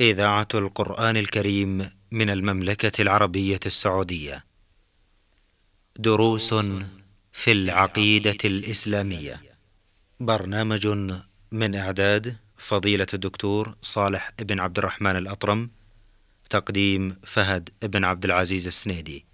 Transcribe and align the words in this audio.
إذاعة 0.00 0.48
القرآن 0.54 1.16
الكريم 1.16 1.90
من 2.10 2.30
المملكة 2.30 3.02
العربية 3.02 3.60
السعودية. 3.66 4.44
دروس 5.96 6.54
في 7.32 7.52
العقيدة 7.52 8.38
الإسلامية. 8.44 9.40
برنامج 10.20 10.86
من 11.52 11.74
إعداد 11.74 12.36
فضيلة 12.56 13.06
الدكتور 13.14 13.74
صالح 13.82 14.30
بن 14.38 14.60
عبد 14.60 14.78
الرحمن 14.78 15.16
الأطرم. 15.16 15.70
تقديم 16.50 17.16
فهد 17.22 17.68
بن 17.82 18.04
عبد 18.04 18.24
العزيز 18.24 18.66
السنيدي. 18.66 19.24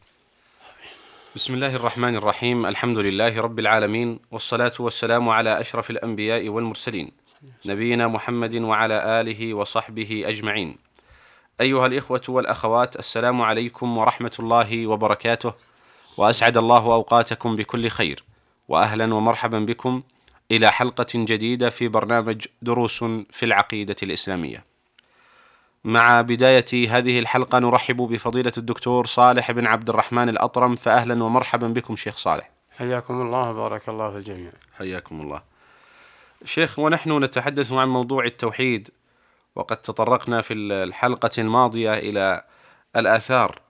بسم 1.36 1.54
الله 1.54 1.76
الرحمن 1.76 2.16
الرحيم 2.16 2.66
الحمد 2.66 2.98
لله 2.98 3.40
رب 3.40 3.58
العالمين 3.58 4.18
والصلاة 4.30 4.72
والسلام 4.78 5.28
على 5.28 5.60
أشرف 5.60 5.90
الأنبياء 5.90 6.48
والمرسلين 6.48 7.19
نبينا 7.66 8.06
محمد 8.08 8.54
وعلى 8.54 9.20
آله 9.20 9.54
وصحبه 9.54 10.24
أجمعين. 10.26 10.78
أيها 11.60 11.86
الإخوة 11.86 12.22
والأخوات 12.28 12.96
السلام 12.96 13.42
عليكم 13.42 13.98
ورحمة 13.98 14.32
الله 14.38 14.86
وبركاته. 14.86 15.54
وأسعد 16.16 16.56
الله 16.56 16.84
أوقاتكم 16.84 17.56
بكل 17.56 17.88
خير. 17.88 18.24
وأهلا 18.68 19.14
ومرحبا 19.14 19.58
بكم 19.58 20.02
إلى 20.50 20.72
حلقة 20.72 21.06
جديدة 21.14 21.70
في 21.70 21.88
برنامج 21.88 22.46
دروس 22.62 23.04
في 23.30 23.42
العقيدة 23.42 23.96
الإسلامية. 24.02 24.64
مع 25.84 26.20
بداية 26.20 26.88
هذه 26.98 27.18
الحلقة 27.18 27.58
نرحب 27.58 27.96
بفضيلة 27.96 28.52
الدكتور 28.58 29.06
صالح 29.06 29.52
بن 29.52 29.66
عبد 29.66 29.88
الرحمن 29.88 30.28
الأطرم 30.28 30.76
فأهلا 30.76 31.24
ومرحبا 31.24 31.68
بكم 31.68 31.96
شيخ 31.96 32.16
صالح. 32.16 32.50
حياكم 32.78 33.20
الله 33.22 33.50
وبارك 33.50 33.88
الله 33.88 34.10
في 34.10 34.16
الجميع. 34.16 34.52
حياكم 34.78 35.20
الله. 35.20 35.49
شيخ 36.44 36.78
ونحن 36.78 37.24
نتحدث 37.24 37.72
عن 37.72 37.88
موضوع 37.88 38.24
التوحيد 38.24 38.90
وقد 39.56 39.76
تطرقنا 39.76 40.42
في 40.42 40.54
الحلقة 40.54 41.30
الماضية 41.38 41.92
إلى 41.94 42.44
الآثار 42.96 43.60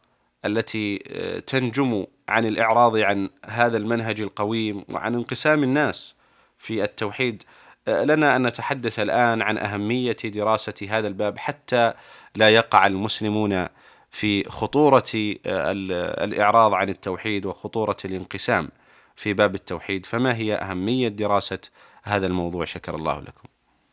التي 0.45 0.99
تنجم 1.47 2.07
عن 2.29 2.47
الإعراض 2.47 2.97
عن 2.97 3.31
هذا 3.47 3.77
المنهج 3.77 4.21
القويم 4.21 4.85
وعن 4.89 5.15
انقسام 5.15 5.63
الناس 5.63 6.15
في 6.59 6.83
التوحيد. 6.83 7.43
لنا 7.89 8.37
أن 8.37 8.47
نتحدث 8.47 8.99
الآن 8.99 9.43
عن 9.43 9.59
أهمية 9.59 10.17
دراسة 10.25 10.75
هذا 10.89 11.07
الباب 11.07 11.39
حتى 11.39 11.93
لا 12.37 12.51
يقع 12.51 12.87
المسلمون 12.87 13.67
في 14.11 14.45
خطورة 14.45 15.05
الإعراض 15.47 16.75
عن 16.75 16.89
التوحيد 16.89 17.47
وخطورة 17.47 17.97
الانقسام 18.05 18.69
في 19.17 19.33
باب 19.33 19.55
التوحيد. 19.55 20.07
فما 20.07 20.37
هي 20.37 20.55
أهمية 20.55 21.09
دراسة 21.09 21.61
هذا 22.03 22.27
الموضوع 22.27 22.65
شكر 22.65 22.95
الله 22.95 23.21
لكم. 23.21 23.49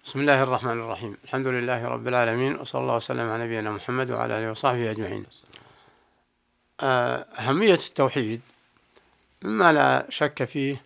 بسم 0.05 0.19
الله 0.19 0.43
الرحمن 0.43 0.71
الرحيم. 0.71 1.17
الحمد 1.23 1.47
لله 1.47 1.87
رب 1.87 2.07
العالمين 2.07 2.55
وصلى 2.55 2.81
الله 2.81 2.95
وسلم 2.95 3.29
على 3.29 3.43
نبينا 3.43 3.71
محمد 3.71 4.11
وعلى 4.11 4.39
آله 4.39 4.51
وصحبه 4.51 4.91
أجمعين. 4.91 5.25
أهمية 6.81 7.73
التوحيد 7.73 8.41
مما 9.43 9.73
لا 9.73 10.05
شك 10.09 10.43
فيه 10.43 10.81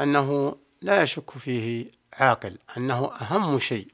أنه 0.00 0.56
لا 0.82 1.02
يشك 1.02 1.30
فيه 1.30 1.90
عاقل 2.12 2.58
أنه 2.76 3.12
أهم 3.20 3.58
شيء 3.58 3.88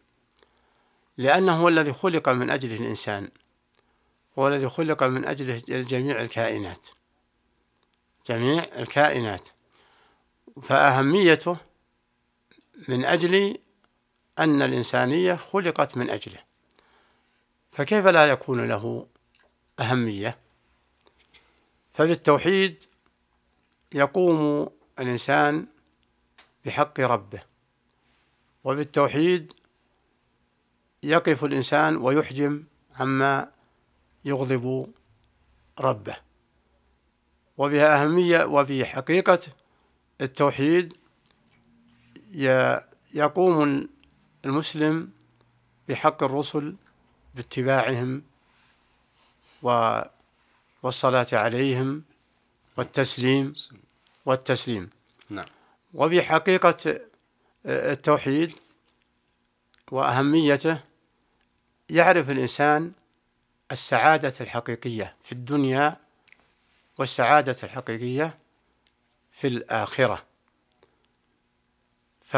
لأنه 1.17 1.63
هو 1.63 1.69
الذي 1.69 1.93
خلق 1.93 2.29
من 2.29 2.51
أجله 2.51 2.77
الإنسان 2.77 3.29
هو 4.39 4.49
الذي 4.49 4.69
خلق 4.69 5.03
من 5.03 5.25
أجله 5.25 5.63
جميع 5.69 6.21
الكائنات. 6.21 6.87
جميع 8.29 8.65
الكائنات. 8.79 9.49
فأهميته 10.63 11.57
من 12.89 13.05
أجل 13.05 13.59
أن 14.39 14.63
الإنسانية 14.63 15.35
خلقت 15.35 15.97
من 15.97 16.11
أجله. 16.11 16.39
فكيف 17.73 18.07
لا 18.07 18.27
يكون 18.27 18.69
له 18.69 19.07
أهمية؟ 19.81 20.39
فبالتوحيد 21.93 22.85
يقوم 23.95 24.69
الإنسان 24.99 25.67
بحق 26.65 27.01
ربه 27.01 27.43
وبالتوحيد 28.65 29.53
يقف 31.03 31.45
الإنسان 31.45 31.97
ويحجم 31.97 32.65
عما 32.97 33.51
يغضب 34.25 34.93
ربه. 35.81 36.17
وبها 37.59 38.03
أهمية 38.03 38.45
وفي 38.45 38.85
حقيقة 38.85 39.39
التوحيد 40.21 41.02
يقوم 43.15 43.89
المسلم 44.45 45.11
بحق 45.89 46.23
الرسل 46.23 46.77
باتباعهم 47.35 48.23
والصلاة 50.83 51.27
عليهم 51.33 52.03
والتسليم 52.77 53.55
والتسليم. 54.27 54.91
نعم. 55.31 55.45
وبحقيقة 55.95 57.01
التوحيد 57.67 58.53
وأهميته 59.91 60.81
يعرف 61.91 62.31
الإنسان 62.31 62.93
السعادة 63.73 64.33
الحقيقية 64.41 65.17
في 65.25 65.33
الدنيا 65.33 65.97
والسعادة 66.99 67.57
الحقيقية 67.63 68.39
في 69.33 69.47
الآخرة. 69.47 70.32
ف 72.33 72.37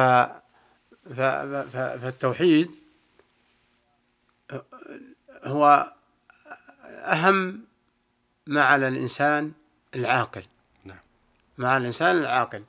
فالتوحيد 2.03 2.75
هو 5.45 5.93
أهم 6.87 7.65
ما 8.47 8.63
على 8.63 8.89
الإنسان 8.89 9.53
العاقل. 9.95 10.43
نعم. 10.85 10.99
مع 11.59 11.77
الإنسان 11.77 12.17
العاقل. 12.17 12.65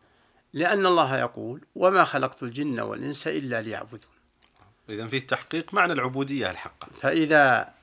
لأن 0.53 0.85
الله 0.85 1.17
يقول 1.19 1.61
وما 1.75 2.03
خلقت 2.03 2.43
الجن 2.43 2.79
والإنس 2.79 3.27
إلا 3.27 3.61
ليعبدون. 3.61 4.11
إذا 4.89 5.07
في 5.07 5.19
تحقيق 5.19 5.73
معنى 5.73 5.93
العبودية 5.93 6.51
الحقة. 6.51 6.87
فإذا 7.01 7.73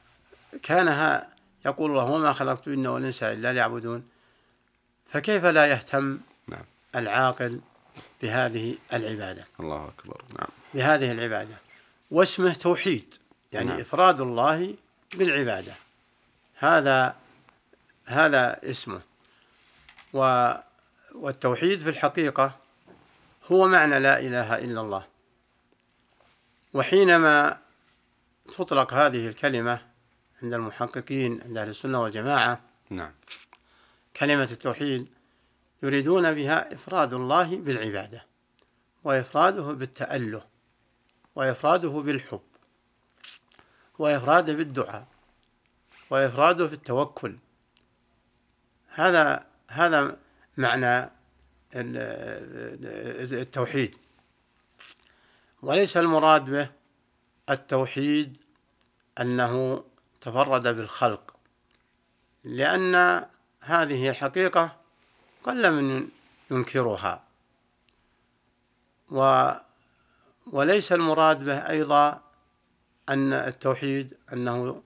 كان 0.63 1.23
يقول 1.67 1.91
الله 1.91 2.05
وما 2.05 2.33
خلقت 2.33 2.69
الجن 2.69 2.87
والإنس 2.87 3.23
إلا 3.23 3.53
ليعبدون. 3.53 4.09
فكيف 5.07 5.45
لا 5.45 5.67
يهتم 5.67 6.21
نعم. 6.49 6.65
العاقل 6.97 7.61
بهذه 8.23 8.77
العبادة. 8.93 9.47
الله 9.61 9.89
أكبر. 9.89 10.23
نعم. 10.39 10.49
بهذه 10.75 11.13
العبادة. 11.13 11.55
واسمه 12.11 12.53
توحيد 12.53 13.15
يعني 13.53 13.69
نعم. 13.69 13.81
إفراد 13.81 14.21
الله 14.21 14.75
بالعبادة. 15.15 15.75
هذا 16.55 17.17
هذا 18.05 18.71
اسمه. 18.71 19.01
و 20.13 20.53
والتوحيد 21.15 21.81
في 21.81 21.89
الحقيقة 21.89 22.57
هو 23.53 23.69
معنى 23.69 24.01
لا 24.01 24.21
إله 24.21 24.59
إلا 24.59 24.81
الله. 24.81 25.07
وحينما 26.75 27.59
تطلق 28.57 28.95
هذه 28.95 29.29
الكلمة 29.29 29.81
عند 30.43 30.55
المحققين 30.55 31.41
عند 31.45 31.59
أهل 31.59 31.69
السنة 31.69 32.03
والجماعة 32.03 32.61
نعم. 32.91 33.13
كلمة 34.17 34.49
التوحيد 34.53 35.07
يريدون 35.83 36.35
بها 36.35 36.75
إفراد 36.75 37.15
الله 37.15 37.57
بالعبادة 37.57 38.25
وإفراده 39.05 39.63
بالتأله 39.63 40.43
وإفراده 41.35 41.89
بالحب 41.89 42.43
وإفراده 43.99 44.53
بالدعاء 44.53 45.07
وإفراده 46.11 46.69
في 46.69 46.75
التوكل 46.75 47.37
هذا 48.89 49.47
هذا 49.69 50.17
معنى 50.57 51.11
التوحيد. 53.33 53.97
وليس 55.63 55.97
المراد 55.97 56.45
به 56.45 56.71
التوحيد 57.51 58.39
أنه 59.21 59.85
تفرد 60.21 60.69
بالخلق 60.69 61.37
لأن 62.45 63.25
هذه 63.61 64.09
الحقيقة 64.11 64.82
قل 65.45 65.83
من 65.83 66.09
ينكرها. 66.51 67.23
و 69.11 69.51
وليس 70.47 70.93
المراد 70.93 71.45
به 71.45 71.59
أيضا 71.59 72.21
أن 73.09 73.33
التوحيد 73.33 74.17
أنه 74.33 74.83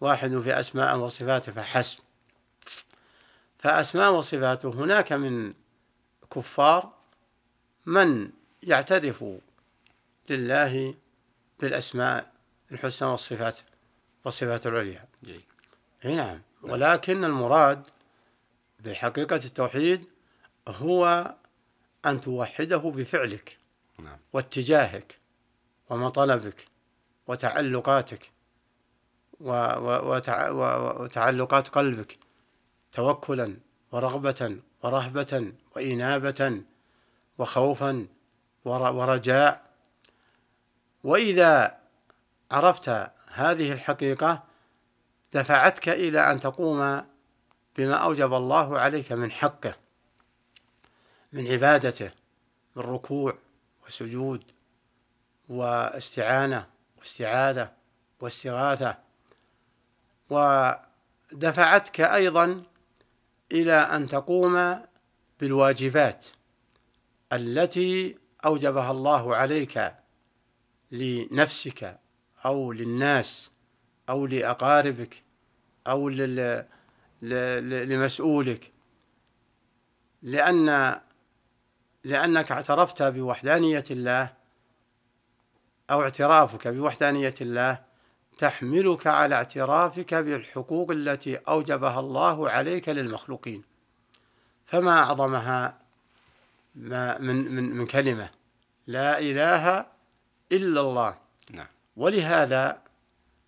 واحد 0.00 0.38
في 0.38 0.60
أسماء 0.60 0.98
وصفاته 0.98 1.52
فحسب. 1.52 1.98
فأسماء 3.58 4.12
وصفاته 4.12 4.68
هناك 4.68 5.12
من 5.12 5.54
كفار 6.34 6.92
من 7.86 8.30
يعترف 8.62 9.24
لله 10.30 10.94
بالأسماء 11.60 12.32
الحسنى 12.72 13.08
والصفات 13.08 13.58
والصفات 14.24 14.66
العليا. 14.66 15.04
إي 16.04 16.14
نعم. 16.14 16.40
ولكن 16.62 17.24
المراد 17.24 17.82
بحقيقة 18.80 19.36
التوحيد 19.36 20.04
هو 20.68 21.34
أن 22.06 22.20
توحده 22.20 22.76
بفعلك 22.76 23.58
نعم. 23.98 24.18
واتجاهك 24.32 25.18
ومطلبك 25.90 26.66
وتعلقاتك 27.26 28.30
وتعلقات 31.00 31.68
قلبك 31.68 32.18
توكلا 32.92 33.56
ورغبة 33.92 34.56
ورهبة 34.82 35.52
وإنابة 35.76 36.62
وخوفا 37.38 38.06
ور- 38.64 38.92
ورجاء. 38.92 39.66
وإذا 41.04 41.78
عرفت 42.50 42.88
هذه 43.32 43.72
الحقيقة 43.72 44.44
دفعتك 45.32 45.88
إلى 45.88 46.32
أن 46.32 46.40
تقوم 46.40 47.02
بما 47.78 47.94
أوجب 47.94 48.34
الله 48.34 48.78
عليك 48.78 49.12
من 49.12 49.30
حقه 49.30 49.74
من 51.32 51.46
عبادته 51.46 52.10
من 52.76 52.82
ركوع 52.82 53.38
وسجود 53.86 54.42
واستعانة 55.48 56.66
واستعاذة 56.98 57.72
واستغاثة. 58.20 58.96
ودفعتك 60.30 62.00
أيضا 62.00 62.62
إلى 63.52 63.72
أن 63.72 64.08
تقوم 64.08 64.80
بالواجبات 65.40 66.26
التي 67.32 68.16
أوجبها 68.44 68.90
الله 68.90 69.36
عليك 69.36 69.94
لنفسك 70.90 71.98
أو 72.44 72.72
للناس 72.72 73.50
أو 74.08 74.26
لأقاربك 74.26 75.22
أو 75.86 76.08
لل... 76.08 76.66
لمسؤولك. 77.22 78.72
لأن 80.22 81.00
لأنك 82.04 82.52
اعترفت 82.52 83.02
بوحدانية 83.02 83.84
الله 83.90 84.32
أو 85.90 86.02
اعترافك 86.02 86.68
بوحدانية 86.68 87.34
الله 87.40 87.84
تحملك 88.38 89.06
على 89.06 89.34
اعترافك 89.34 90.14
بالحقوق 90.14 90.90
التي 90.90 91.36
أوجبها 91.36 92.00
الله 92.00 92.50
عليك 92.50 92.88
للمخلوقين. 92.88 93.62
فما 94.66 94.98
أعظمها 94.98 95.78
ما 96.74 97.18
من 97.18 97.54
من 97.54 97.76
من 97.76 97.86
كلمة 97.86 98.30
لا 98.86 99.18
إله 99.18 99.86
إلا 100.52 100.80
الله. 100.80 101.18
نعم. 101.50 101.66
ولهذا 101.96 102.82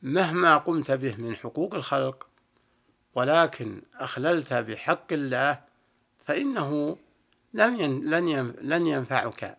مهما 0.02 0.56
قمت 0.56 0.90
به 0.90 1.16
من 1.16 1.36
حقوق 1.36 1.74
الخلق 1.74 2.27
ولكن 3.18 3.82
أخللت 3.94 4.52
بحق 4.54 5.12
الله 5.12 5.60
فإنه 6.26 6.98
لم 7.54 7.76
ين 7.76 8.10
لن 8.10 8.28
ين 8.28 8.52
لن 8.60 8.86
ينفعك 8.86 9.56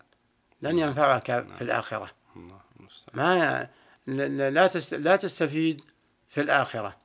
لن 0.62 0.78
ينفعك 0.78 1.24
في 1.56 1.62
الآخرة. 1.62 2.10
الله 2.36 2.60
المستعان. 2.80 3.16
ما 3.16 3.68
لا 4.06 4.50
لا 4.50 4.66
تست- 4.66 4.94
لا 4.94 5.16
تستفيد 5.16 5.82
في 6.28 6.40
الآخرة. 6.40 6.96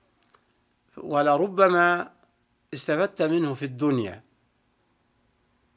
ولربما 0.97 2.11
استفدت 2.73 3.21
منه 3.21 3.53
في 3.53 3.65
الدنيا. 3.65 4.23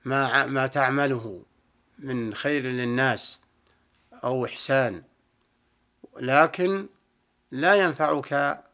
ما 0.05 0.47
ما 0.47 0.67
تعمله 0.67 1.43
من 1.99 2.35
خير 2.35 2.63
للناس 2.63 3.41
أو 4.25 4.47
إحسان. 4.47 5.03
لكن 6.17 6.89
لا 7.51 7.75
ينفعك 7.75 8.65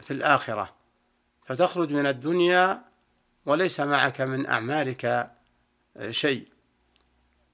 في 0.00 0.10
الآخرة. 0.10 0.79
فتخرج 1.50 1.92
من 1.92 2.06
الدنيا 2.06 2.82
وليس 3.46 3.80
معك 3.80 4.20
من 4.20 4.46
أعمالك 4.46 5.30
شيء. 6.10 6.48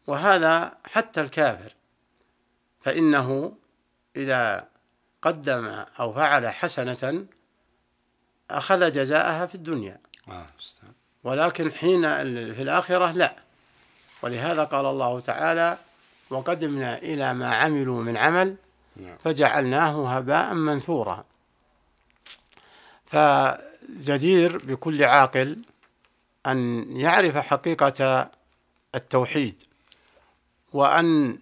وهذا 0.06 0.72
حتى 0.84 1.20
الكافر 1.20 1.72
فإنه 2.80 3.52
إذا 4.16 4.68
قدم 5.22 5.84
أو 6.00 6.12
فعل 6.12 6.48
حسنة 6.48 7.26
أخذ 8.50 8.92
جزاءها 8.92 9.46
في 9.46 9.54
الدنيا. 9.54 9.98
آه 10.28 10.46
ولكن 11.24 11.72
حين 11.72 12.02
في 12.54 12.62
الآخرة 12.62 13.12
لا. 13.12 13.36
ولهذا 14.22 14.64
قال 14.64 14.86
الله 14.86 15.20
تعالى 15.20 15.78
وقدمنا 16.30 16.98
إلى 16.98 17.34
ما 17.34 17.54
عملوا 17.54 18.02
من 18.02 18.16
عمل 18.16 18.56
نعم. 18.96 19.16
فجعلناه 19.24 20.16
هباء 20.16 20.54
منثورا. 20.54 21.24
فجدير 23.06 24.58
بكل 24.58 25.04
عاقل 25.04 25.62
أن 26.46 26.86
يعرف 26.96 27.36
حقيقة 27.36 28.30
التوحيد 28.94 29.62
وأن 30.72 31.38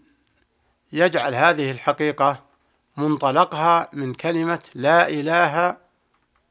يجعل 0.93 1.35
هذه 1.35 1.71
الحقيقة 1.71 2.43
منطلقها 2.97 3.89
من 3.93 4.15
كلمة 4.15 4.63
لا 4.75 5.09
إله 5.09 5.77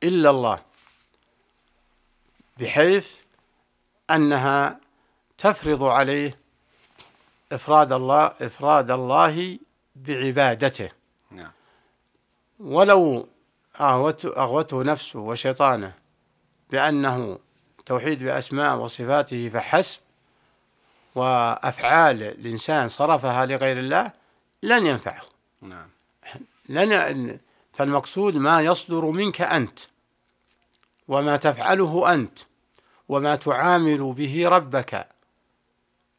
إلا 0.03 0.29
الله 0.29 0.59
بحيث 2.59 3.17
أنها 4.11 4.79
تفرض 5.37 5.83
عليه 5.83 6.37
إفراد 7.51 7.91
الله 7.91 8.25
إفراد 8.41 8.91
الله 8.91 9.59
بعبادته. 9.95 10.89
نعم. 11.31 11.51
ولو 12.59 13.27
أغوته, 13.81 14.29
أغوته 14.37 14.83
نفسه 14.83 15.19
وشيطانه 15.19 15.93
بأنه 16.69 17.39
توحيد 17.85 18.23
بأسماء 18.23 18.77
وصفاته 18.77 19.49
فحسب 19.49 19.99
وأفعال 21.15 22.23
الإنسان 22.23 22.89
صرفها 22.89 23.45
لغير 23.45 23.79
الله 23.79 24.11
لن 24.63 24.85
ينفعه. 24.85 25.21
نعم. 25.61 25.87
لن 26.69 27.39
فالمقصود 27.73 28.35
ما 28.35 28.61
يصدر 28.61 29.05
منك 29.05 29.41
أنت 29.41 29.79
وما 31.07 31.37
تفعله 31.37 32.13
أنت 32.13 32.39
وما 33.09 33.35
تعامل 33.35 34.13
به 34.13 34.49
ربك 34.49 35.07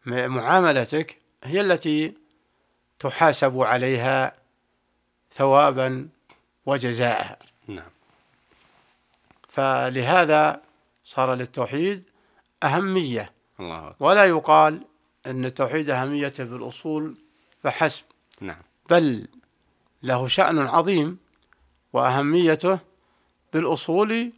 معاملتك 0.06 1.18
هي 1.44 1.60
التي 1.60 2.14
تحاسب 2.98 3.60
عليها 3.60 4.32
ثوابا 5.32 6.08
وجزاء 6.66 7.38
نعم. 7.68 7.90
فلهذا 9.48 10.60
صار 11.04 11.34
للتوحيد 11.34 12.04
أهمية. 12.62 13.32
الله 13.60 13.88
أكبر. 13.88 14.06
ولا 14.06 14.24
يقال 14.24 14.84
أن 15.26 15.44
التوحيد 15.44 15.90
أهميته 15.90 16.44
بالأصول 16.44 17.14
فحسب. 17.62 18.04
نعم. 18.40 18.62
بل 18.90 19.26
له 20.02 20.26
شأن 20.26 20.58
عظيم 20.58 21.18
وأهميته 21.92 22.78
بالأصول 23.52 24.32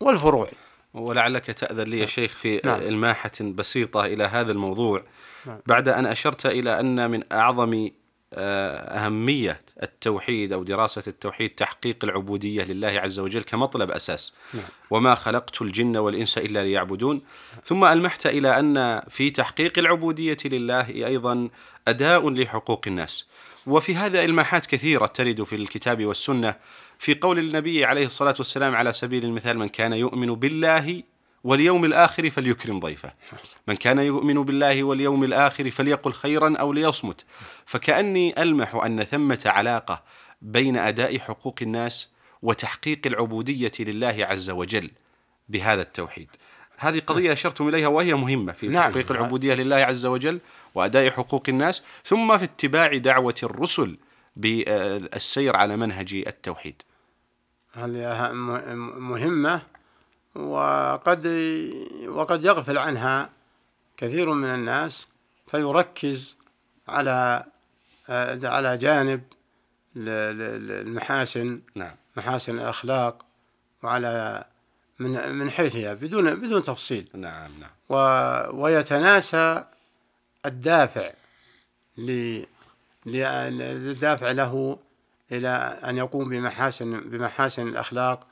والفروع. 0.00 0.48
ولعلك 0.94 1.46
تأذن 1.46 1.82
لي 1.82 1.98
يا 1.98 2.06
شيخ 2.06 2.32
في 2.36 2.60
نعم. 2.64 2.80
إلماحة 2.80 3.30
بسيطة 3.40 4.04
إلى 4.04 4.24
هذا 4.24 4.52
الموضوع. 4.52 5.02
نعم. 5.46 5.58
بعد 5.66 5.88
أن 5.88 6.06
أشرت 6.06 6.46
إلى 6.46 6.80
أن 6.80 7.10
من 7.10 7.32
أعظم 7.32 7.90
أهمية 8.34 9.60
التوحيد 9.82 10.52
أو 10.52 10.62
دراسة 10.62 11.02
التوحيد 11.06 11.50
تحقيق 11.50 11.96
العبودية 12.04 12.64
لله 12.64 12.88
عز 12.88 13.18
وجل 13.18 13.42
كمطلب 13.42 13.90
أساس. 13.90 14.32
نعم. 14.54 14.64
وما 14.90 15.14
خلقت 15.14 15.62
الجن 15.62 15.96
والإنس 15.96 16.38
إلا 16.38 16.64
ليعبدون. 16.64 17.22
ثم 17.64 17.84
ألمحت 17.84 18.26
إلى 18.26 18.58
أن 18.58 19.00
في 19.08 19.30
تحقيق 19.30 19.78
العبودية 19.78 20.36
لله 20.44 20.88
أيضا 20.90 21.48
أداء 21.88 22.30
لحقوق 22.30 22.82
الناس. 22.86 23.26
وفي 23.66 23.96
هذا 23.96 24.24
إلماحات 24.24 24.66
كثيرة 24.66 25.06
ترد 25.06 25.42
في 25.42 25.56
الكتاب 25.56 26.04
والسنة 26.04 26.54
في 26.98 27.14
قول 27.14 27.38
النبي 27.38 27.84
عليه 27.84 28.06
الصلاة 28.06 28.34
والسلام 28.38 28.76
على 28.76 28.92
سبيل 28.92 29.24
المثال 29.24 29.58
من 29.58 29.68
كان 29.68 29.92
يؤمن 29.92 30.34
بالله 30.34 31.02
واليوم 31.44 31.84
الآخر 31.84 32.30
فليكرم 32.30 32.78
ضيفه. 32.78 33.12
من 33.68 33.76
كان 33.76 33.98
يؤمن 33.98 34.42
بالله 34.42 34.84
واليوم 34.84 35.24
الآخر 35.24 35.70
فليقل 35.70 36.12
خيرا 36.12 36.56
أو 36.56 36.72
ليصمت. 36.72 37.24
فكأني 37.64 38.42
ألمح 38.42 38.74
أن 38.74 39.04
ثمة 39.04 39.42
علاقة 39.46 40.02
بين 40.42 40.76
أداء 40.76 41.18
حقوق 41.18 41.56
الناس 41.62 42.08
وتحقيق 42.42 43.00
العبودية 43.06 43.72
لله 43.80 44.26
عز 44.30 44.50
وجل 44.50 44.90
بهذا 45.48 45.82
التوحيد. 45.82 46.28
هذه 46.76 46.98
قضية 46.98 47.32
أشرتم 47.32 47.68
إليها 47.68 47.88
وهي 47.88 48.14
مهمة 48.14 48.52
في 48.52 48.68
نعم. 48.68 48.90
تحقيق 48.90 49.12
العبودية 49.12 49.54
لله 49.54 49.76
عز 49.76 50.06
وجل 50.06 50.40
وأداء 50.74 51.10
حقوق 51.10 51.42
الناس 51.48 51.82
ثم 52.04 52.38
في 52.38 52.44
اتباع 52.44 52.96
دعوة 52.96 53.34
الرسل 53.42 53.96
بالسير 54.36 55.56
على 55.56 55.76
منهج 55.76 56.14
التوحيد. 56.26 56.82
هذه 57.72 58.32
مهمة؟ 58.32 59.62
وقد 60.34 61.26
وقد 62.08 62.44
يغفل 62.44 62.78
عنها 62.78 63.30
كثير 63.96 64.32
من 64.32 64.48
الناس 64.54 65.06
فيركز 65.50 66.36
على 66.88 67.44
على 68.44 68.76
جانب 68.76 69.22
المحاسن 69.96 71.60
نعم. 71.74 71.94
محاسن 72.16 72.58
الأخلاق 72.58 73.24
وعلى 73.82 74.44
من 74.98 75.34
من 75.34 75.50
حيثها 75.50 75.94
بدون 75.94 76.34
بدون 76.34 76.62
تفصيل. 76.62 77.08
نعم 77.14 77.60
نعم. 77.60 77.70
و 77.88 77.94
ويتناسى 78.62 79.64
الدافع 80.46 81.10
ل 81.98 82.10
ل- 83.06 83.16
الدافع 83.62 84.30
له 84.30 84.78
إلى 85.32 85.48
أن 85.84 85.96
يقوم 85.96 86.28
بمحاسن 86.28 87.00
بمحاسن 87.00 87.68
الأخلاق 87.68 88.26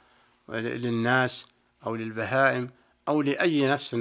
للناس 0.48 1.46
أو 1.86 1.96
للبهائم 1.96 2.70
أو 3.08 3.22
لأي 3.22 3.66
نفس 3.66 3.94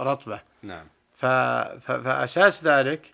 رطبة. 0.00 0.40
نعم. 0.62 0.86
فأساس 1.16 2.64
ذلك 2.64 3.12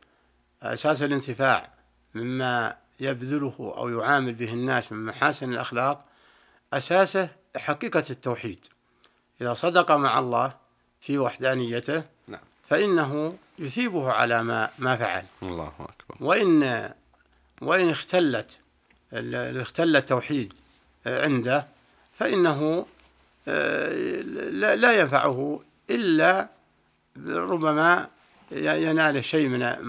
أساس 0.62 1.02
الانتفاع 1.02 1.72
مما 2.14 2.76
يبذله 3.00 3.74
أو 3.76 3.88
يعامل 3.88 4.34
به 4.34 4.52
الناس 4.52 4.92
من 4.92 5.04
محاسن 5.04 5.52
الأخلاق 5.52 6.04
أساسه 6.72 7.28
حقيقة 7.56 8.04
التوحيد. 8.10 8.66
إذا 9.40 9.54
صدق 9.54 9.92
مع 9.92 10.18
الله 10.18 10.54
في 11.00 11.18
وحدانيته 11.18 12.02
نعم. 12.28 12.40
فإنه 12.68 13.36
يثيبه 13.58 14.12
على 14.12 14.42
ما 14.42 14.70
ما 14.78 14.96
فعل. 14.96 15.24
الله 15.42 15.72
أكبر. 15.78 16.16
وإن 16.20 16.90
وإن 17.62 17.90
اختلت 17.90 18.58
اختل 19.12 19.96
التوحيد 19.96 20.52
عنده 21.06 21.66
فإنه 22.14 22.60
آه، 22.60 22.86
لا 24.76 25.00
ينفعه 25.00 25.60
إلا 25.90 26.48
ربما 27.26 28.08
ينال 28.52 29.24
شيء 29.24 29.48
من 29.48 29.84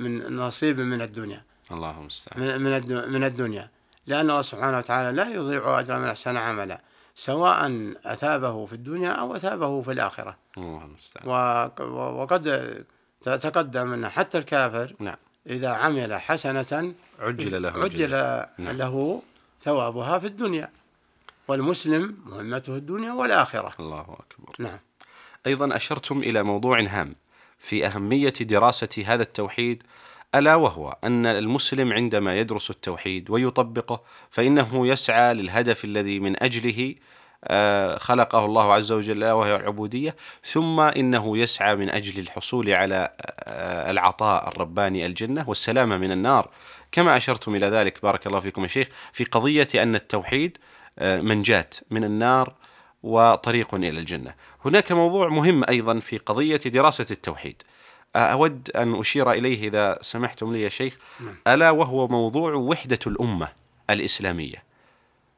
من 0.00 0.36
نصيب 0.36 0.80
من 0.80 1.02
الدنيا. 1.02 1.42
اللهم 1.72 2.00
المستعان 2.00 2.60
من 2.62 3.10
من 3.12 3.24
الدنيا. 3.24 3.68
لأن 4.06 4.30
الله 4.30 4.42
سبحانه 4.42 4.78
وتعالى 4.78 5.16
لا 5.16 5.28
يضيع 5.28 5.80
أجر 5.80 5.98
من 5.98 6.04
أحسن 6.04 6.36
عملا 6.36 6.80
سواء 7.14 7.92
أثابه 8.04 8.66
في 8.66 8.72
الدنيا 8.72 9.10
أو 9.10 9.36
أثابه 9.36 9.82
في 9.82 9.92
الآخرة. 9.92 10.36
اللهم 10.56 10.84
المستعان 10.84 11.28
وقد 11.90 12.84
تقدم 13.22 13.92
أن 13.92 14.08
حتى 14.08 14.38
الكافر 14.38 14.94
نعم. 14.98 15.16
إذا 15.46 15.68
عمل 15.68 16.14
حسنة 16.14 16.94
عجل 17.20 17.62
له 17.62 17.70
عجل 17.70 18.10
نعم. 18.58 18.76
له 18.76 19.22
ثوابها 19.62 20.18
في 20.18 20.26
الدنيا. 20.26 20.70
والمسلم 21.48 22.16
مهمته 22.26 22.76
الدنيا 22.76 23.12
والآخرة. 23.12 23.72
الله 23.80 24.00
أكبر. 24.00 24.54
نعم. 24.58 24.78
أيضا 25.46 25.76
أشرتم 25.76 26.18
إلى 26.18 26.42
موضوع 26.42 26.80
هام. 26.80 27.14
في 27.58 27.86
أهمية 27.86 28.32
دراسة 28.40 29.04
هذا 29.06 29.22
التوحيد 29.22 29.82
ألا 30.34 30.54
وهو 30.54 30.96
أن 31.04 31.26
المسلم 31.26 31.92
عندما 31.92 32.38
يدرس 32.38 32.70
التوحيد 32.70 33.30
ويطبقه 33.30 34.02
فإنه 34.30 34.86
يسعى 34.86 35.34
للهدف 35.34 35.84
الذي 35.84 36.20
من 36.20 36.42
أجله 36.42 36.94
آه، 37.44 37.98
خلقه 37.98 38.44
الله 38.44 38.72
عز 38.72 38.92
وجل 38.92 39.24
وهي 39.24 39.56
العبودية 39.56 40.16
ثم 40.44 40.80
إنه 40.80 41.38
يسعى 41.38 41.76
من 41.76 41.90
أجل 41.90 42.18
الحصول 42.20 42.70
على 42.70 43.10
آه، 43.20 43.90
العطاء 43.90 44.48
الرباني 44.48 45.06
الجنة 45.06 45.48
والسلامة 45.48 45.96
من 45.96 46.12
النار. 46.12 46.50
كما 46.92 47.16
أشرتم 47.16 47.54
إلى 47.54 47.66
ذلك 47.66 48.02
بارك 48.02 48.26
الله 48.26 48.40
فيكم 48.40 48.62
يا 48.62 48.68
شيخ 48.68 48.88
في 49.12 49.24
قضية 49.24 49.68
أن 49.74 49.94
التوحيد 49.94 50.58
آه، 50.98 51.20
منجاة 51.20 51.70
من 51.90 52.04
النار 52.04 52.52
وطريق 53.02 53.74
إلى 53.74 53.88
الجنة. 53.88 54.34
هناك 54.64 54.92
موضوع 54.92 55.28
مهم 55.28 55.64
أيضا 55.68 55.98
في 55.98 56.18
قضية 56.18 56.56
دراسة 56.56 57.06
التوحيد. 57.10 57.62
أود 58.16 58.70
أن 58.76 58.94
أشير 58.94 59.32
إليه 59.32 59.68
إذا 59.68 59.98
سمحتم 60.00 60.52
لي 60.52 60.62
يا 60.62 60.68
شيخ. 60.68 60.96
نعم. 61.20 61.36
ألا 61.46 61.70
وهو 61.70 62.08
موضوع 62.08 62.54
وحدة 62.54 62.98
الأمة 63.06 63.48
الإسلامية. 63.90 64.62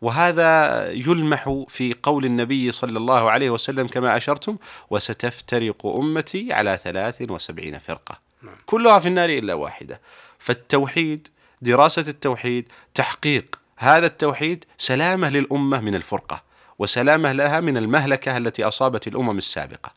وهذا 0.02 0.86
يلمح 0.92 1.64
في 1.68 1.94
قول 2.02 2.24
النبي 2.24 2.72
صلى 2.72 2.98
الله 2.98 3.30
عليه 3.30 3.50
وسلم 3.50 3.86
كما 3.86 4.16
أشرتم 4.16 4.56
وستفترق 4.90 5.86
أمتي 5.86 6.52
على 6.52 6.78
ثلاث 6.84 7.22
وسبعين 7.30 7.78
فرقة. 7.78 8.18
نعم. 8.42 8.54
كلها 8.66 8.98
في 8.98 9.08
النار 9.08 9.28
إلا 9.28 9.54
واحدة. 9.54 10.00
فالتوحيد 10.38 11.28
دراسة 11.62 12.04
التوحيد 12.08 12.68
تحقيق 12.94 13.59
هذا 13.82 14.06
التوحيد 14.06 14.64
سلامة 14.78 15.28
للأمة 15.28 15.80
من 15.80 15.94
الفرقة 15.94 16.42
وسلامة 16.78 17.32
لها 17.32 17.60
من 17.60 17.76
المهلكة 17.76 18.36
التي 18.36 18.64
أصابت 18.64 19.06
الأمم 19.06 19.38
السابقة 19.38 19.92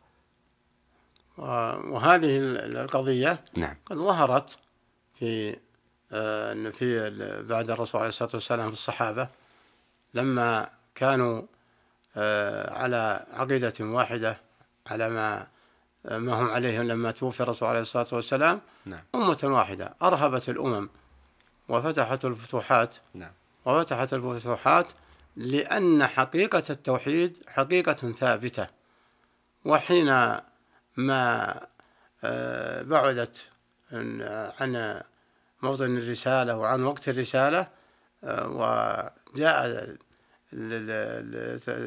وهذه 1.37 2.37
القضية 2.39 3.39
نعم 3.57 3.75
قد 3.85 3.97
ظهرت 3.97 4.57
في 5.19 5.57
آه، 6.11 6.69
في 6.69 7.09
بعد 7.49 7.69
الرسول 7.71 8.01
عليه 8.01 8.09
الصلاة 8.09 8.29
والسلام 8.33 8.67
في 8.67 8.73
الصحابة 8.73 9.27
لما 10.13 10.69
كانوا 10.95 11.41
آه، 12.17 12.73
على 12.73 13.25
عقيدة 13.33 13.73
واحدة 13.79 14.37
على 14.87 15.09
ما 15.09 15.47
ما 16.11 16.41
هم 16.41 16.49
عليه 16.49 16.79
لما 16.79 17.11
توفي 17.11 17.41
الرسول 17.41 17.69
عليه 17.69 17.81
الصلاة 17.81 18.07
والسلام 18.11 18.61
نعم. 18.85 19.03
أمة 19.15 19.39
واحدة 19.43 19.93
أرهبت 20.01 20.49
الأمم 20.49 20.89
وفتحت 21.69 22.25
الفتوحات 22.25 22.95
نعم. 23.13 23.31
وفتحت 23.65 24.13
الفتوحات 24.13 24.91
لأن 25.36 26.08
حقيقة 26.08 26.63
التوحيد 26.70 27.38
حقيقة 27.48 28.12
ثابتة 28.12 28.67
وحين 29.65 30.05
ما 30.98 31.60
آه، 32.24 32.82
بعدت 32.82 33.50
عن 33.91 35.01
موطن 35.62 35.98
الرسالة 35.98 36.58
وعن 36.58 36.84
وقت 36.84 37.10
الرسالة 37.10 37.67
آه، 38.24 38.48
وجاء 39.34 39.96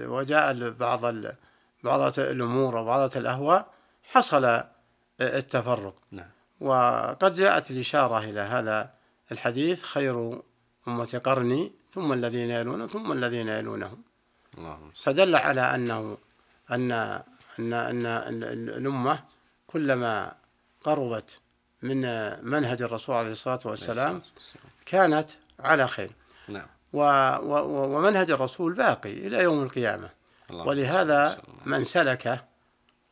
وجاء 0.06 0.71
بعض 0.71 1.14
بعض 1.85 2.18
الأمور 2.18 2.76
وبعض 2.76 3.16
الأهواء 3.16 3.66
حصل 4.02 4.62
التفرق 5.21 5.95
نعم. 6.11 6.30
وقد 6.61 7.35
جاءت 7.35 7.71
الإشارة 7.71 8.18
إلى 8.18 8.40
هذا 8.40 8.90
الحديث 9.33 9.83
خير 9.83 10.42
أمة 10.88 11.21
قرني 11.25 11.73
ثم 11.90 12.12
الذين 12.12 12.50
يلون 12.50 12.87
ثم 12.87 13.12
الذين 13.12 13.49
يلونهم. 13.49 14.02
اللهم 14.59 14.90
فدل 15.02 15.37
على 15.37 15.61
أنه 15.61 16.19
أن 16.71 16.93
أن 17.59 17.73
أن 17.73 18.07
الأمة 18.52 19.25
كلما 19.66 20.35
قربت 20.85 21.40
من 21.83 22.00
منهج 22.45 22.83
الرسول 22.83 23.14
عليه 23.14 23.33
الصلاة 23.33 23.61
والسلام 23.64 24.23
كانت 24.87 25.31
على 25.61 25.88
خير. 25.88 26.11
نعم. 26.49 26.66
و 26.93 27.00
و 27.43 27.97
ومنهج 27.97 28.31
الرسول 28.31 28.73
باقي 28.73 29.12
إلى 29.12 29.38
يوم 29.43 29.62
القيامة. 29.62 30.11
ولهذا 30.50 31.43
من 31.64 31.85
سلكه 31.85 32.45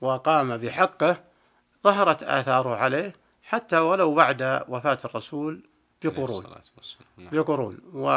وقام 0.01 0.57
بحقه 0.57 1.17
ظهرت 1.85 2.23
آثاره 2.23 2.77
عليه 2.77 3.13
حتى 3.43 3.79
ولو 3.79 4.15
بعد 4.15 4.65
وفاة 4.69 4.99
الرسول 5.05 5.63
بقرون 6.07 6.45
نعم. 7.19 7.29
بقرون 7.33 7.79
و 7.95 8.09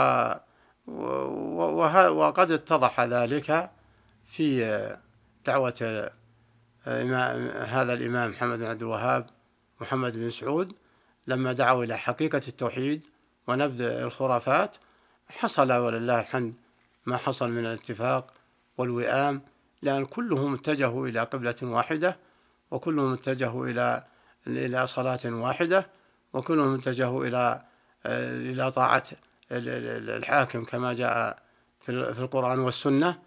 وقد 2.10 2.52
اتضح 2.52 3.02
ذلك 3.02 3.70
في 4.26 4.66
دعوة 5.46 6.10
هذا 7.66 7.94
الإمام 7.94 8.32
محمد 8.32 8.60
بن 8.60 8.66
عبد 8.66 8.82
الوهاب 8.82 9.30
محمد 9.82 10.18
بن 10.18 10.30
سعود 10.30 10.74
لما 11.28 11.54
دعوا 11.54 11.84
إلى 11.84 11.98
حقيقة 11.98 12.42
التوحيد 12.48 13.02
ونبذ 13.48 13.82
الخرافات 13.82 14.78
حصل 15.30 15.72
ولله 15.72 16.20
الحمد 16.20 16.54
ما 17.06 17.18
حصل 17.18 17.50
من 17.50 17.66
الاتفاق 17.66 18.34
والوئام 18.78 19.42
لأن 19.82 20.06
كلهم 20.06 20.54
اتجهوا 20.54 21.08
إلى 21.08 21.20
قبلة 21.20 21.56
واحدة 21.62 22.18
وكلهم 22.72 23.14
اتجهوا 23.14 23.68
إلى 23.68 24.04
إلى 24.48 24.88
صلاة 24.88 25.20
واحدة 25.26 25.88
وكلهم 26.34 26.74
اتجهوا 26.76 27.26
إلى 27.26 27.62
إلى 28.08 28.72
طاعة 28.72 29.04
الحاكم 29.52 30.64
كما 30.64 30.94
جاء 30.94 31.40
في 31.80 32.20
القرآن 32.20 32.60
والسنة 32.60 33.20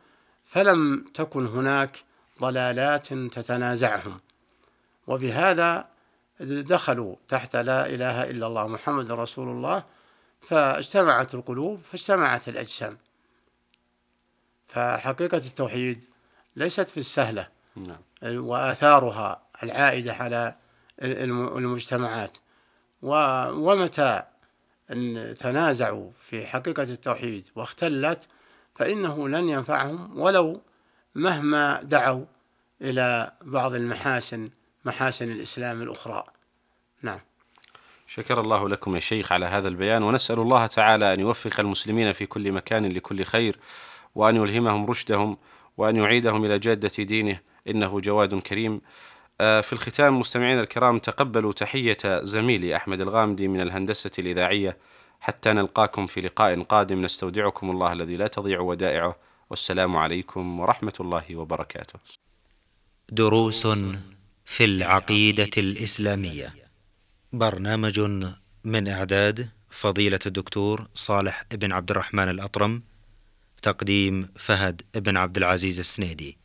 فلم 0.44 1.04
تكن 1.14 1.46
هناك 1.46 2.04
ضلالات 2.40 3.14
تتنازعهم. 3.14 4.20
وبهذا 5.06 5.88
دخلوا 6.40 7.16
تحت 7.28 7.56
لا 7.56 7.86
إله 7.86 8.30
إلا 8.30 8.46
الله 8.46 8.66
محمد 8.66 9.12
رسول 9.12 9.48
الله 9.48 9.84
فاجتمعت 10.40 11.34
القلوب 11.34 11.80
فاجتمعت 11.92 12.48
الأجسام. 12.48 12.98
فحقيقة 14.68 15.36
التوحيد 15.36 16.04
ليست 16.56 16.88
في 16.88 17.00
السهلة. 17.00 17.48
نعم. 17.76 17.98
وآثارها 18.22 19.42
العائدة 19.62 20.14
على 20.14 20.54
المجتمعات. 21.02 22.36
ومتى 23.02 24.22
أن 24.92 25.34
تنازعوا 25.38 26.10
في 26.20 26.46
حقيقة 26.46 26.82
التوحيد 26.82 27.44
واختلت 27.54 28.28
فإنه 28.74 29.28
لن 29.28 29.48
ينفعهم 29.48 30.18
ولو 30.18 30.60
مهما 31.14 31.82
دعوا 31.82 32.24
إلى 32.82 33.32
بعض 33.42 33.74
المحاسن 33.74 34.50
محاسن 34.84 35.32
الإسلام 35.32 35.82
الأخرى. 35.82 36.24
نعم. 37.02 37.20
شكر 38.06 38.40
الله 38.40 38.68
لكم 38.68 38.94
يا 38.94 39.00
شيخ 39.00 39.32
على 39.32 39.46
هذا 39.46 39.68
البيان 39.68 40.02
ونسأل 40.02 40.38
الله 40.38 40.66
تعالى 40.66 41.14
أن 41.14 41.20
يوفق 41.20 41.60
المسلمين 41.60 42.12
في 42.12 42.26
كل 42.26 42.52
مكان 42.52 42.86
لكل 42.86 43.24
خير 43.24 43.58
وأن 44.14 44.36
يلهمهم 44.36 44.86
رشدهم 44.86 45.38
وأن 45.76 45.96
يعيدهم 45.96 46.44
إلى 46.44 46.58
جادة 46.58 47.04
دينه 47.04 47.40
إنه 47.68 48.00
جواد 48.00 48.38
كريم. 48.38 48.80
في 49.40 49.72
الختام 49.72 50.20
مستمعينا 50.20 50.60
الكرام 50.60 50.98
تقبلوا 50.98 51.52
تحية 51.52 51.98
زميلي 52.22 52.76
أحمد 52.76 53.00
الغامدي 53.00 53.48
من 53.48 53.60
الهندسة 53.60 54.10
الإذاعية. 54.18 54.76
حتى 55.20 55.52
نلقاكم 55.52 56.06
في 56.06 56.20
لقاء 56.20 56.62
قادم 56.62 57.02
نستودعكم 57.02 57.70
الله 57.70 57.92
الذي 57.92 58.16
لا 58.16 58.26
تضيع 58.26 58.60
ودائعه. 58.60 59.16
والسلام 59.50 59.96
عليكم 59.96 60.60
ورحمة 60.60 60.92
الله 61.00 61.36
وبركاته. 61.36 61.98
دروس 63.12 63.66
في 64.44 64.64
العقيدة 64.64 65.50
الإسلامية. 65.58 66.54
برنامج 67.32 68.00
من 68.64 68.88
إعداد 68.88 69.48
فضيلة 69.70 70.18
الدكتور 70.26 70.88
صالح 70.94 71.44
بن 71.52 71.72
عبد 71.72 71.90
الرحمن 71.90 72.28
الأطرم 72.28 72.82
تقديم 73.62 74.28
فهد 74.36 74.82
بن 74.94 75.16
عبد 75.16 75.36
العزيز 75.36 75.78
السنيدي. 75.78 76.39